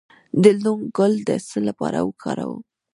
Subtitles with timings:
[0.43, 2.61] د لونګ ګل د څه لپاره وکاروم؟